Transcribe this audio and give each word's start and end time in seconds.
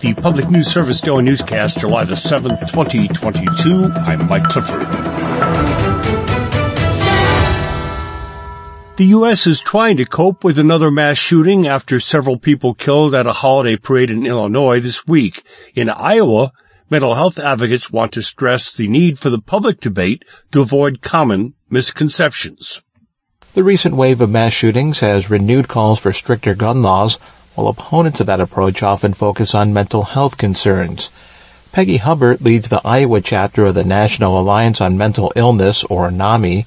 the 0.00 0.14
Public 0.14 0.48
News 0.48 0.68
Service 0.68 1.00
Daily 1.00 1.24
Newscast, 1.24 1.78
July 1.78 2.04
the 2.04 2.14
7th, 2.14 2.60
2022. 2.70 3.92
I'm 3.92 4.28
Mike 4.28 4.44
Clifford. 4.44 4.86
The 8.96 9.06
U.S. 9.06 9.46
is 9.46 9.60
trying 9.60 9.96
to 9.96 10.04
cope 10.04 10.44
with 10.44 10.58
another 10.58 10.90
mass 10.90 11.18
shooting 11.18 11.66
after 11.66 11.98
several 11.98 12.38
people 12.38 12.74
killed 12.74 13.14
at 13.14 13.26
a 13.26 13.32
holiday 13.32 13.76
parade 13.76 14.10
in 14.10 14.26
Illinois 14.26 14.80
this 14.80 15.06
week. 15.06 15.42
In 15.74 15.88
Iowa, 15.88 16.52
mental 16.90 17.14
health 17.14 17.38
advocates 17.38 17.90
want 17.90 18.12
to 18.12 18.22
stress 18.22 18.76
the 18.76 18.88
need 18.88 19.18
for 19.18 19.30
the 19.30 19.40
public 19.40 19.80
debate 19.80 20.24
to 20.52 20.60
avoid 20.60 21.02
common 21.02 21.54
misconceptions. 21.70 22.82
The 23.54 23.64
recent 23.64 23.96
wave 23.96 24.20
of 24.20 24.30
mass 24.30 24.52
shootings 24.52 25.00
has 25.00 25.30
renewed 25.30 25.66
calls 25.66 25.98
for 25.98 26.12
stricter 26.12 26.54
gun 26.54 26.82
laws, 26.82 27.18
while 27.58 27.66
opponents 27.66 28.20
of 28.20 28.28
that 28.28 28.40
approach 28.40 28.84
often 28.84 29.12
focus 29.12 29.52
on 29.52 29.72
mental 29.72 30.04
health 30.04 30.38
concerns. 30.38 31.10
Peggy 31.72 31.98
Huppert 31.98 32.40
leads 32.40 32.68
the 32.68 32.80
Iowa 32.84 33.20
chapter 33.20 33.66
of 33.66 33.74
the 33.74 33.82
National 33.82 34.38
Alliance 34.38 34.80
on 34.80 34.96
Mental 34.96 35.32
Illness, 35.34 35.82
or 35.82 36.12
NAMI. 36.12 36.66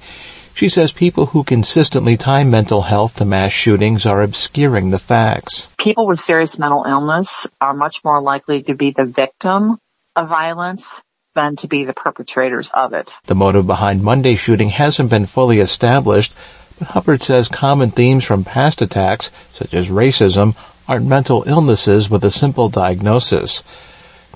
She 0.53 0.67
says 0.67 0.91
people 0.91 1.27
who 1.27 1.45
consistently 1.45 2.17
tie 2.17 2.43
mental 2.43 2.81
health 2.81 3.15
to 3.15 3.25
mass 3.25 3.53
shootings 3.53 4.05
are 4.05 4.21
obscuring 4.21 4.91
the 4.91 4.99
facts. 4.99 5.69
People 5.77 6.07
with 6.07 6.19
serious 6.19 6.59
mental 6.59 6.83
illness 6.83 7.47
are 7.61 7.73
much 7.73 8.03
more 8.03 8.21
likely 8.21 8.61
to 8.63 8.75
be 8.75 8.91
the 8.91 9.05
victim 9.05 9.77
of 10.17 10.27
violence 10.27 11.01
than 11.35 11.55
to 11.55 11.69
be 11.69 11.85
the 11.85 11.93
perpetrators 11.93 12.69
of 12.73 12.91
it. 12.91 13.13
The 13.27 13.35
motive 13.35 13.65
behind 13.65 14.03
Monday's 14.03 14.41
shooting 14.41 14.67
hasn't 14.67 15.09
been 15.09 15.25
fully 15.25 15.59
established, 15.59 16.35
but 16.79 16.89
Huppert 16.89 17.21
says 17.21 17.47
common 17.47 17.91
themes 17.91 18.25
from 18.25 18.43
past 18.43 18.81
attacks, 18.81 19.31
such 19.53 19.73
as 19.73 19.87
racism, 19.87 20.53
aren't 20.87 21.05
mental 21.05 21.43
illnesses 21.47 22.09
with 22.09 22.23
a 22.23 22.31
simple 22.31 22.69
diagnosis. 22.69 23.63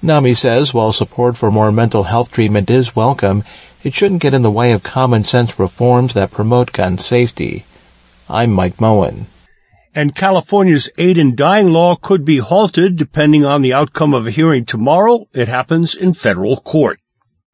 NAMI 0.02 0.34
says 0.34 0.74
while 0.74 0.92
support 0.92 1.38
for 1.38 1.52
more 1.52 1.72
mental 1.72 2.04
health 2.04 2.32
treatment 2.32 2.70
is 2.70 2.96
welcome, 2.96 3.44
it 3.84 3.94
shouldn't 3.94 4.22
get 4.22 4.34
in 4.34 4.42
the 4.42 4.52
way 4.52 4.72
of 4.72 4.84
common 4.84 5.24
sense 5.24 5.58
reforms 5.60 6.14
that 6.14 6.32
promote 6.32 6.72
gun 6.72 6.98
safety. 6.98 7.66
I'm 8.30 8.52
Mike 8.52 8.82
Moen. 8.82 9.28
And 9.94 10.14
California's 10.14 10.90
aid 10.98 11.18
in 11.18 11.36
dying 11.36 11.70
law 11.70 11.96
could 11.96 12.26
be 12.26 12.40
halted 12.40 12.98
depending 12.98 13.46
on 13.46 13.62
the 13.62 13.74
outcome 13.74 14.14
of 14.14 14.28
a 14.28 14.32
hearing 14.32 14.66
tomorrow. 14.66 15.28
It 15.34 15.48
happens 15.48 15.96
in 15.96 16.14
federal 16.14 16.58
court. 16.58 17.00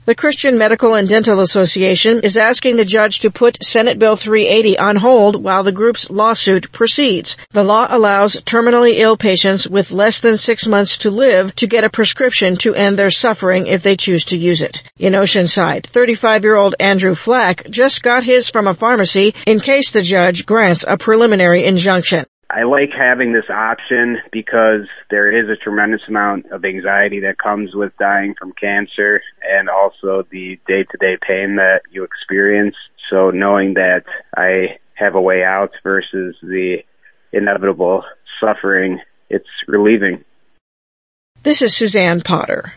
The 0.04 0.16
Christian 0.16 0.58
Medical 0.58 0.96
and 0.96 1.08
Dental 1.08 1.42
Association 1.42 2.22
is 2.22 2.36
asking 2.36 2.76
the 2.76 2.86
judge 2.86 3.20
to 3.20 3.30
put 3.30 3.64
Senate 3.64 4.00
Bill 4.00 4.16
380 4.16 4.80
on 4.80 4.96
hold 4.96 5.44
while 5.44 5.64
the 5.64 5.72
group's 5.72 6.10
lawsuit 6.10 6.72
proceeds. 6.72 7.38
The 7.52 7.64
law 7.64 7.86
allows 7.88 8.34
terminally 8.38 8.98
ill 8.98 9.16
patients 9.16 9.68
with 9.68 9.92
less 9.92 10.20
than 10.20 10.38
six 10.38 10.66
months 10.66 10.98
to 11.00 11.12
live 11.12 11.56
to 11.58 11.68
get 11.68 11.84
a 11.84 11.90
prescription 11.90 12.56
to 12.58 12.74
end 12.74 12.98
their 12.98 13.12
suffering 13.12 13.68
if 13.68 13.84
they 13.84 13.96
choose 13.96 14.26
to 14.26 14.38
use 14.38 14.64
it. 14.64 14.82
In 14.98 15.14
Oceanside, 15.14 15.84
35-year-old 15.84 16.74
Andrew 16.80 17.14
Flack 17.14 17.70
just 17.70 18.02
got 18.02 18.24
his 18.24 18.50
from 18.50 18.66
a 18.66 18.74
pharmacy 18.74 19.36
in 19.46 19.60
case 19.60 19.92
the 19.92 20.02
judge 20.02 20.48
grants 20.48 20.84
a 20.88 20.98
preliminary 20.98 21.64
injunction. 21.64 22.26
I 22.54 22.64
like 22.64 22.90
having 22.92 23.32
this 23.32 23.50
option 23.50 24.18
because 24.30 24.88
there 25.10 25.32
is 25.32 25.50
a 25.50 25.56
tremendous 25.56 26.02
amount 26.10 26.52
of 26.52 26.66
anxiety 26.66 27.22
that 27.22 27.38
comes 27.38 27.74
with 27.74 27.94
dying 27.98 28.36
from 28.38 28.52
cancer 28.52 29.22
and 29.42 29.70
also 29.70 30.24
the 30.30 30.60
day 30.68 30.84
to 30.84 30.98
day 31.00 31.18
pain 31.26 31.56
that 31.56 31.84
you 31.92 32.04
experience. 32.04 32.76
So 33.10 33.30
knowing 33.30 33.76
that 33.76 34.04
I 34.36 34.80
have 34.96 35.16
a 35.16 35.22
way 35.22 35.46
out 35.46 35.72
versus 35.82 36.36
the 36.42 36.80
inevitable 37.32 38.04
suffering, 38.42 39.00
it's 39.30 39.48
relieving. 39.70 40.26
This 41.44 41.62
is 41.62 41.74
Suzanne 41.74 42.20
Potter. 42.20 42.74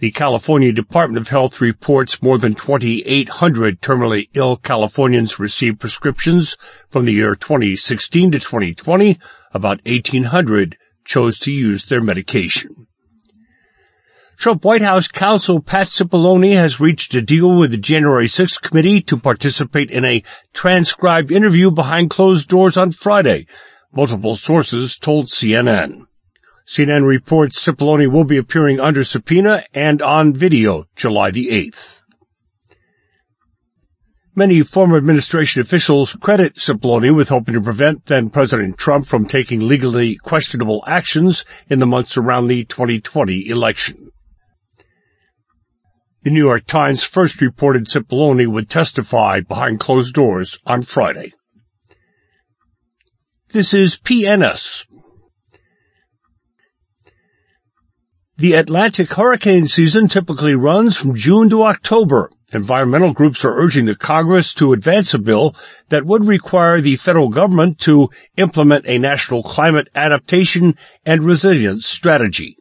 The 0.00 0.12
California 0.12 0.72
Department 0.72 1.20
of 1.20 1.28
Health 1.28 1.60
reports 1.60 2.22
more 2.22 2.38
than 2.38 2.54
2,800 2.54 3.80
terminally 3.80 4.28
ill 4.32 4.56
Californians 4.56 5.40
received 5.40 5.80
prescriptions 5.80 6.56
from 6.88 7.04
the 7.04 7.12
year 7.14 7.34
2016 7.34 8.30
to 8.30 8.38
2020. 8.38 9.18
About 9.52 9.80
1,800 9.84 10.76
chose 11.04 11.40
to 11.40 11.50
use 11.50 11.86
their 11.86 12.00
medication. 12.00 12.86
Trump 14.36 14.64
White 14.64 14.82
House 14.82 15.08
counsel 15.08 15.60
Pat 15.60 15.88
Cipollone 15.88 16.54
has 16.54 16.78
reached 16.78 17.12
a 17.16 17.22
deal 17.22 17.58
with 17.58 17.72
the 17.72 17.76
January 17.76 18.28
6th 18.28 18.62
committee 18.62 19.00
to 19.00 19.16
participate 19.16 19.90
in 19.90 20.04
a 20.04 20.22
transcribed 20.52 21.32
interview 21.32 21.72
behind 21.72 22.08
closed 22.08 22.48
doors 22.48 22.76
on 22.76 22.92
Friday. 22.92 23.48
Multiple 23.92 24.36
sources 24.36 24.96
told 24.96 25.26
CNN. 25.26 26.07
CNN 26.68 27.06
reports 27.06 27.64
Cipollone 27.64 28.12
will 28.12 28.24
be 28.24 28.36
appearing 28.36 28.78
under 28.78 29.02
subpoena 29.02 29.64
and 29.72 30.02
on 30.02 30.34
video 30.34 30.84
July 30.94 31.30
the 31.30 31.46
8th. 31.46 32.02
Many 34.34 34.60
former 34.62 34.98
administration 34.98 35.62
officials 35.62 36.14
credit 36.20 36.56
Cipollone 36.56 37.16
with 37.16 37.30
helping 37.30 37.54
to 37.54 37.62
prevent 37.62 38.04
then 38.04 38.28
President 38.28 38.76
Trump 38.76 39.06
from 39.06 39.26
taking 39.26 39.66
legally 39.66 40.16
questionable 40.16 40.84
actions 40.86 41.46
in 41.70 41.78
the 41.78 41.86
months 41.86 42.18
around 42.18 42.48
the 42.48 42.66
2020 42.66 43.48
election. 43.48 44.10
The 46.22 46.30
New 46.30 46.44
York 46.44 46.66
Times 46.66 47.02
first 47.02 47.40
reported 47.40 47.86
Cipollone 47.86 48.46
would 48.46 48.68
testify 48.68 49.40
behind 49.40 49.80
closed 49.80 50.14
doors 50.14 50.58
on 50.66 50.82
Friday. 50.82 51.32
This 53.48 53.72
is 53.72 53.96
PNS, 53.96 54.84
The 58.38 58.52
Atlantic 58.52 59.12
hurricane 59.14 59.66
season 59.66 60.06
typically 60.06 60.54
runs 60.54 60.96
from 60.96 61.16
June 61.16 61.50
to 61.50 61.64
October. 61.64 62.30
Environmental 62.52 63.12
groups 63.12 63.44
are 63.44 63.58
urging 63.58 63.86
the 63.86 63.96
Congress 63.96 64.54
to 64.54 64.72
advance 64.72 65.12
a 65.12 65.18
bill 65.18 65.56
that 65.88 66.06
would 66.06 66.24
require 66.24 66.80
the 66.80 66.94
federal 66.94 67.30
government 67.30 67.80
to 67.80 68.10
implement 68.36 68.86
a 68.86 69.00
national 69.00 69.42
climate 69.42 69.88
adaptation 69.92 70.76
and 71.04 71.24
resilience 71.24 71.84
strategy. 71.84 72.57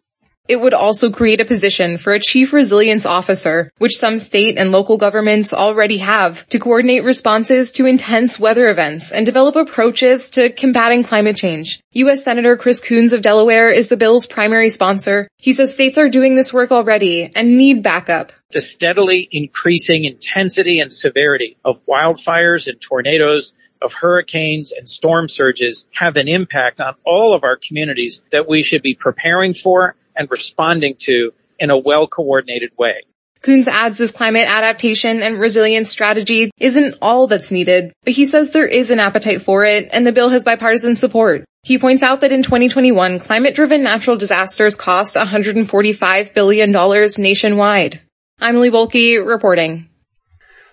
It 0.47 0.62
would 0.62 0.74
also 0.74 1.12
create 1.12 1.41
a 1.41 1.46
position 1.46 1.97
for 1.97 2.13
a 2.13 2.19
chief 2.19 2.53
resilience 2.53 3.06
officer, 3.06 3.72
which 3.80 3.97
some 3.97 4.18
state 4.18 4.58
and 4.58 4.72
local 4.72 4.97
governments 4.97 5.53
already 5.53 5.97
have, 5.97 6.47
to 6.50 6.59
coordinate 6.59 7.03
responses 7.03 7.74
to 7.74 7.85
intense 7.85 8.40
weather 8.40 8.69
events 8.69 9.12
and 9.12 9.25
develop 9.25 9.57
approaches 9.57 10.30
to 10.31 10.50
combating 10.50 11.03
climate 11.03 11.36
change. 11.36 11.81
U.S. 11.91 12.24
Senator 12.24 12.56
Chris 12.56 12.80
Coons 12.80 13.12
of 13.12 13.22
Delaware 13.22 13.69
is 13.72 13.90
the 13.90 13.97
bill's 13.97 14.25
primary 14.25 14.69
sponsor. 14.69 15.28
He 15.38 15.52
says 15.52 15.74
states 15.74 15.97
are 15.97 16.09
doing 16.09 16.36
this 16.36 16.53
work 16.53 16.72
already 16.72 17.30
and 17.36 17.57
need 17.57 17.84
backup. 17.84 18.31
The 18.52 18.62
steadily 18.62 19.28
increasing 19.30 20.06
intensity 20.06 20.80
and 20.80 20.94
severity 20.94 21.57
of 21.66 21.86
wildfires 21.86 22.68
and 22.68 22.80
tornadoes 22.80 23.53
of 23.81 23.94
hurricanes 23.94 24.72
and 24.72 24.90
storm 24.90 25.28
surges 25.28 25.88
have 25.94 26.16
an 26.16 26.28
impact 26.28 26.80
on 26.80 26.96
all 27.03 27.34
of 27.34 27.44
our 27.44 27.57
communities 27.57 28.22
that 28.31 28.47
we 28.47 28.63
should 28.63 28.81
be 28.81 28.96
preparing 28.96 29.53
for 29.53 29.96
and 30.18 30.30
responding 30.32 30.96
to 31.00 31.32
in 31.60 31.70
a 31.70 31.78
well-coordinated 31.78 32.72
way. 32.78 33.04
Coons 33.42 33.68
adds 33.68 33.98
this 33.98 34.12
climate 34.12 34.48
adaptation 34.48 35.22
and 35.22 35.40
resilience 35.40 35.90
strategy 35.90 36.52
isn't 36.60 36.96
all 37.02 37.28
that's 37.28 37.52
needed, 37.52 37.94
but 38.04 38.14
he 38.14 38.26
says 38.26 38.52
there 38.52 38.68
is 38.68 38.90
an 38.90 39.00
appetite 39.00 39.42
for 39.42 39.64
it 39.64 39.90
and 39.92 40.06
the 40.06 40.12
bill 40.12 40.30
has 40.30 40.44
bipartisan 40.44 40.96
support. 40.96 41.46
He 41.64 41.78
points 41.78 42.02
out 42.02 42.22
that 42.22 42.32
in 42.32 42.44
2021, 42.44 43.20
climate-driven 43.20 43.84
natural 43.84 44.18
disasters 44.18 44.76
cost 44.76 45.16
$145 45.16 46.34
billion 46.34 46.72
nationwide. 47.18 48.02
I'm 48.40 48.60
Lee 48.60 48.70
Bohlke 48.70 49.26
reporting. 49.26 49.90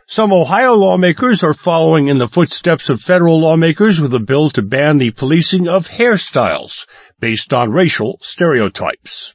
Some 0.06 0.34
Ohio 0.34 0.74
lawmakers 0.74 1.42
are 1.42 1.54
following 1.54 2.08
in 2.08 2.18
the 2.18 2.28
footsteps 2.28 2.90
of 2.90 3.00
federal 3.00 3.40
lawmakers 3.40 4.02
with 4.02 4.12
a 4.12 4.20
bill 4.20 4.50
to 4.50 4.60
ban 4.60 4.98
the 4.98 5.12
policing 5.12 5.66
of 5.66 5.88
hairstyles 5.88 6.86
based 7.20 7.54
on 7.54 7.70
racial 7.70 8.18
stereotypes. 8.20 9.34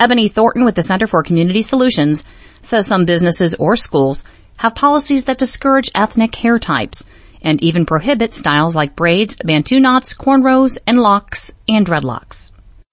Ebony 0.00 0.28
Thornton 0.28 0.64
with 0.64 0.76
the 0.76 0.82
Center 0.82 1.06
for 1.06 1.22
Community 1.22 1.60
Solutions 1.60 2.24
says 2.62 2.86
some 2.86 3.04
businesses 3.04 3.52
or 3.54 3.76
schools 3.76 4.24
have 4.56 4.74
policies 4.74 5.24
that 5.24 5.36
discourage 5.36 5.90
ethnic 5.94 6.34
hair 6.36 6.58
types 6.58 7.04
and 7.42 7.62
even 7.62 7.84
prohibit 7.84 8.32
styles 8.32 8.74
like 8.74 8.96
braids, 8.96 9.36
bantu 9.44 9.78
knots, 9.78 10.14
cornrows, 10.14 10.78
and 10.86 10.98
locks 10.98 11.52
and 11.68 11.86
dreadlocks 11.86 12.50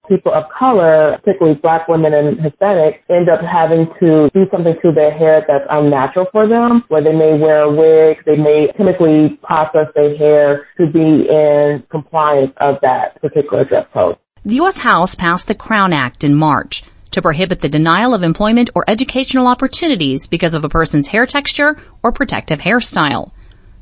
people 0.08 0.34
of 0.34 0.44
color, 0.58 1.18
particularly 1.24 1.60
black 1.62 1.88
women 1.88 2.14
and 2.14 2.38
Hispanics, 2.38 3.00
end 3.10 3.30
up 3.30 3.40
having 3.42 3.88
to 4.00 4.30
do 4.34 4.46
something 4.52 4.76
to 4.82 4.92
their 4.92 5.12
hair 5.12 5.44
that's 5.48 5.66
unnatural 5.70 6.28
for 6.32 6.48
them, 6.48 6.84
where 6.90 7.04
they 7.04 7.14
may 7.14 7.38
wear 7.40 7.64
a 7.64 7.72
wig, 7.72 8.18
they 8.26 8.36
may 8.36 8.68
chemically 8.76 9.40
process 9.44 9.88
their 9.96 10.16
hair 10.18 10.68
to 10.78 10.88
be 10.92 11.28
in 11.30 11.84
compliance 11.90 12.52
of 12.58 12.76
that 12.82 13.20
particular 13.22 13.64
dress 13.66 13.86
code. 13.94 14.16
The 14.46 14.56
U.S. 14.56 14.78
House 14.78 15.16
passed 15.16 15.48
the 15.48 15.56
Crown 15.56 15.94
Act 15.94 16.24
in 16.24 16.36
March 16.36 16.84
to 17.12 17.22
prohibit 17.22 17.62
the 17.62 17.70
denial 17.70 18.14
of 18.14 18.24
employment 18.24 18.72
or 18.76 18.84
educational 18.88 19.48
opportunities 19.48 20.28
because 20.28 20.54
of 20.54 20.66
a 20.66 20.70
person's 20.70 21.08
hair 21.08 21.26
texture 21.26 21.78
or 22.02 22.12
protective 22.12 22.60
hairstyle. 22.60 23.32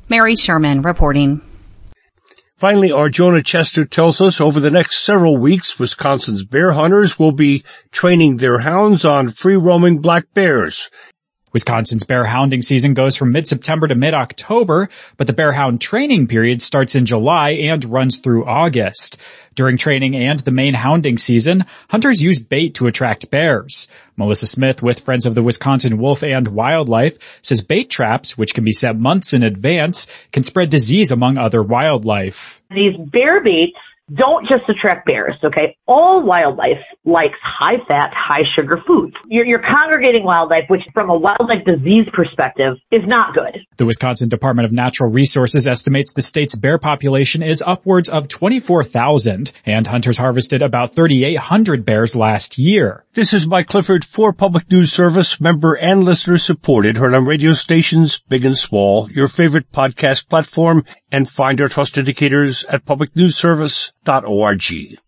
Mary 0.08 0.34
Schuermann 0.34 0.84
reporting. 0.84 1.40
Finally, 2.62 2.92
our 2.92 3.08
Jonah 3.08 3.42
Chester 3.42 3.84
tells 3.84 4.20
us 4.20 4.40
over 4.40 4.60
the 4.60 4.70
next 4.70 5.02
several 5.02 5.36
weeks, 5.36 5.80
Wisconsin's 5.80 6.44
bear 6.44 6.70
hunters 6.70 7.18
will 7.18 7.32
be 7.32 7.64
training 7.90 8.36
their 8.36 8.60
hounds 8.60 9.04
on 9.04 9.28
free-roaming 9.28 9.98
black 9.98 10.32
bears. 10.32 10.88
Wisconsin's 11.52 12.04
bear 12.04 12.24
hounding 12.24 12.62
season 12.62 12.94
goes 12.94 13.16
from 13.16 13.32
mid-September 13.32 13.88
to 13.88 13.94
mid-October, 13.94 14.88
but 15.16 15.26
the 15.26 15.32
bear 15.32 15.52
hound 15.52 15.80
training 15.80 16.26
period 16.26 16.62
starts 16.62 16.94
in 16.94 17.06
July 17.06 17.50
and 17.50 17.84
runs 17.84 18.18
through 18.18 18.46
August. 18.46 19.18
During 19.54 19.76
training 19.76 20.16
and 20.16 20.38
the 20.40 20.50
main 20.50 20.72
hounding 20.72 21.18
season, 21.18 21.66
hunters 21.90 22.22
use 22.22 22.40
bait 22.40 22.74
to 22.76 22.86
attract 22.86 23.30
bears. 23.30 23.86
Melissa 24.16 24.46
Smith 24.46 24.82
with 24.82 25.00
Friends 25.00 25.26
of 25.26 25.34
the 25.34 25.42
Wisconsin 25.42 25.98
Wolf 25.98 26.22
and 26.22 26.48
Wildlife 26.48 27.18
says 27.42 27.62
bait 27.62 27.90
traps, 27.90 28.38
which 28.38 28.54
can 28.54 28.64
be 28.64 28.72
set 28.72 28.98
months 28.98 29.34
in 29.34 29.42
advance, 29.42 30.06
can 30.32 30.44
spread 30.44 30.70
disease 30.70 31.10
among 31.10 31.36
other 31.36 31.62
wildlife. 31.62 32.62
These 32.70 32.96
bear 32.96 33.42
baits 33.42 33.76
don't 34.14 34.46
just 34.48 34.68
attract 34.68 35.06
bears, 35.06 35.34
okay? 35.44 35.76
All 35.86 36.22
wildlife 36.22 36.82
likes 37.04 37.38
high 37.42 37.78
fat, 37.88 38.10
high 38.14 38.42
sugar 38.56 38.82
foods. 38.86 39.14
You're, 39.26 39.46
you're, 39.46 39.62
congregating 39.62 40.24
wildlife, 40.24 40.64
which 40.68 40.82
from 40.92 41.08
a 41.08 41.16
wildlife 41.16 41.64
disease 41.64 42.06
perspective 42.12 42.74
is 42.90 43.02
not 43.06 43.34
good. 43.34 43.60
The 43.76 43.86
Wisconsin 43.86 44.28
Department 44.28 44.66
of 44.66 44.72
Natural 44.72 45.10
Resources 45.10 45.66
estimates 45.66 46.12
the 46.12 46.22
state's 46.22 46.56
bear 46.56 46.78
population 46.78 47.42
is 47.42 47.62
upwards 47.64 48.08
of 48.08 48.28
24,000 48.28 49.52
and 49.64 49.86
hunters 49.86 50.16
harvested 50.18 50.62
about 50.62 50.94
3,800 50.94 51.84
bears 51.84 52.16
last 52.16 52.58
year. 52.58 53.04
This 53.14 53.32
is 53.32 53.46
Mike 53.46 53.68
Clifford 53.68 54.04
for 54.04 54.32
Public 54.32 54.70
News 54.70 54.92
Service, 54.92 55.40
member 55.40 55.74
and 55.74 56.04
listener 56.04 56.38
supported, 56.38 56.96
heard 56.96 57.14
on 57.14 57.24
radio 57.24 57.52
stations, 57.52 58.20
big 58.28 58.44
and 58.44 58.58
small, 58.58 59.10
your 59.10 59.28
favorite 59.28 59.70
podcast 59.70 60.28
platform, 60.28 60.84
and 61.12 61.28
find 61.28 61.60
our 61.60 61.68
trust 61.68 61.98
indicators 61.98 62.64
at 62.64 62.84
publicnewsservice.org. 62.84 64.98